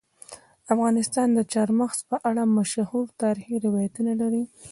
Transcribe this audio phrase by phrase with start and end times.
[0.73, 4.43] افغانستان د چار مغز په اړه مشهور تاریخی روایتونه لري.